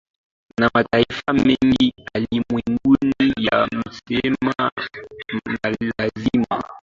[0.59, 4.71] na mataifa mengi ulimwenguni yamesema
[5.97, 6.63] lazima